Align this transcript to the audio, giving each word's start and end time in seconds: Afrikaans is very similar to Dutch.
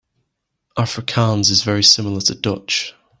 Afrikaans 0.79 1.51
is 1.51 1.61
very 1.61 1.83
similar 1.83 2.21
to 2.21 2.33
Dutch. 2.33 2.95